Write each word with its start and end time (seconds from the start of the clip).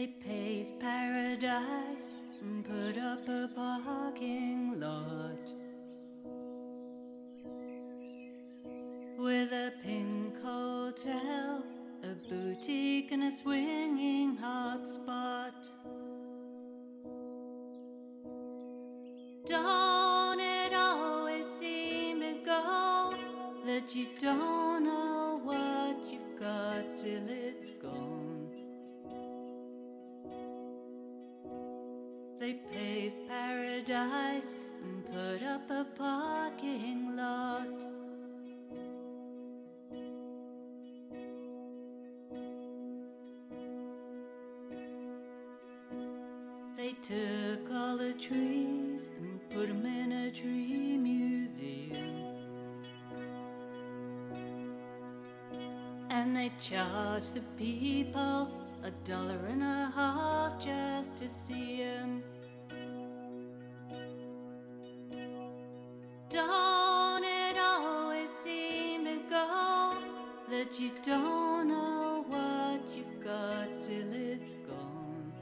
They 0.00 0.06
paved 0.06 0.80
paradise 0.80 2.14
and 2.40 2.64
put 2.64 2.96
up 2.96 3.28
a 3.28 3.50
parking 3.54 4.80
lot 4.80 5.46
with 9.18 9.52
a 9.52 9.74
pink 9.84 10.40
hotel, 10.42 11.62
a 12.02 12.14
boutique, 12.30 13.12
and 13.12 13.24
a 13.24 13.30
swinging 13.30 14.38
hotspot. 14.38 15.68
Don't 19.44 20.40
it 20.40 20.72
always 20.72 21.44
seem 21.58 22.20
to 22.20 22.36
go 22.42 23.14
that 23.66 23.94
you 23.94 24.06
don't 24.18 24.59
They 32.50 32.58
paved 32.74 33.28
paradise 33.28 34.56
and 34.82 35.06
put 35.06 35.40
up 35.46 35.70
a 35.70 35.86
parking 35.96 37.14
lot. 37.14 37.78
They 46.76 46.96
took 47.02 47.70
all 47.72 47.96
the 47.96 48.14
trees 48.14 49.08
and 49.20 49.38
put 49.50 49.68
them 49.68 49.86
in 49.86 50.10
a 50.10 50.32
tree 50.32 50.96
museum. 50.96 52.24
And 56.10 56.34
they 56.34 56.50
charged 56.58 57.34
the 57.34 57.42
people 57.56 58.50
a 58.82 58.90
dollar 59.04 59.38
and 59.48 59.62
a 59.62 59.92
half 59.94 60.49
that 70.70 70.80
you 70.80 70.90
don't 71.04 71.68
know 71.68 72.24
what 72.28 72.80
you've 72.96 73.24
got 73.24 73.68
till 73.80 74.12
it's 74.12 74.54
gone? 74.54 75.32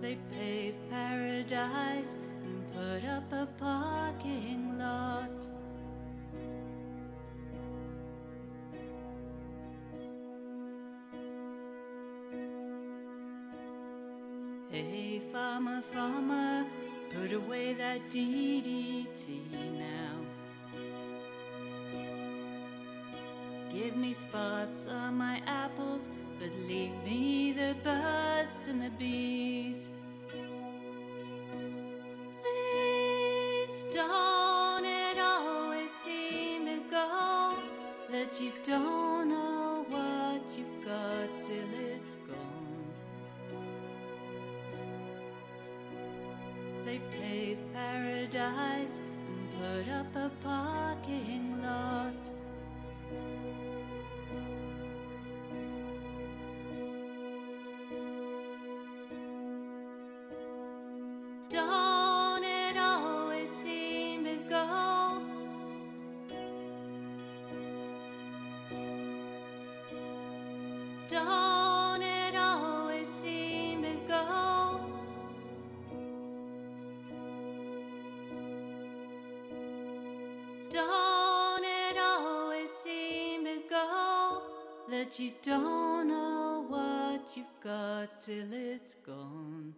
They 0.00 0.16
pave 0.30 0.76
paradise 0.88 2.16
and 2.44 2.68
put 2.72 3.04
up 3.04 3.32
a 3.32 3.46
parking 3.58 4.78
lot. 4.78 5.30
Hey, 14.70 15.20
farmer, 15.32 15.82
farmer, 15.82 16.64
put 17.12 17.32
away 17.32 17.74
that 17.74 18.08
DDT 18.08 19.50
now. 19.76 20.29
Give 23.72 23.96
me 23.96 24.14
spots 24.14 24.88
on 24.88 25.14
my 25.14 25.40
apples, 25.46 26.08
but 26.40 26.50
leave 26.66 26.92
me 27.04 27.52
the 27.52 27.76
birds 27.84 28.66
and 28.66 28.82
the 28.82 28.90
bees. 28.90 29.88
Please 32.42 33.84
don't 33.92 34.84
it 34.84 35.18
always 35.18 35.90
seem 36.04 36.66
to 36.66 36.80
go 36.90 37.58
that 38.10 38.40
you 38.40 38.52
don't 38.66 39.28
know 39.28 39.86
what 39.88 40.42
you've 40.58 40.84
got 40.84 41.28
till 41.40 41.70
it's 41.78 42.16
gone. 42.16 42.90
They 46.84 47.00
paved 47.12 47.72
paradise 47.72 48.98
and 49.28 49.48
put 49.60 49.92
up 49.92 50.16
a 50.16 50.30
parking 50.42 51.62
lot. 51.62 52.39
Don't 61.50 62.44
it 62.44 62.76
always 62.76 63.48
seem 63.60 64.24
to 64.24 64.36
go? 64.48 65.20
Don't 71.08 72.02
it 72.02 72.36
always 72.36 73.08
seem 73.20 73.82
to 73.82 73.96
go? 74.06 74.80
Don't 80.70 81.64
it 81.64 81.98
always 81.98 82.70
seem 82.84 83.44
to 83.46 83.58
go 83.68 84.42
that 84.88 85.18
you 85.18 85.32
don't 85.42 86.06
know 86.06 86.64
what 86.68 87.36
you've 87.36 87.60
got 87.60 88.22
till 88.22 88.52
it's 88.52 88.94
gone? 88.94 89.74